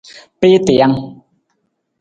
Piitijang. 0.39 0.93